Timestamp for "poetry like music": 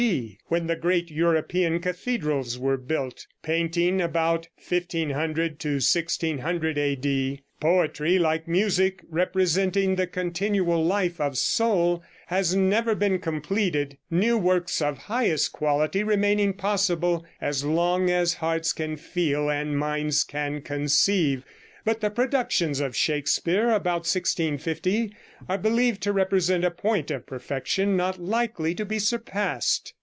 7.59-9.03